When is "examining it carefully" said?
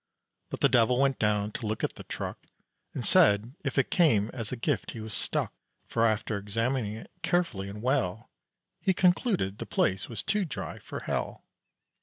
6.39-7.69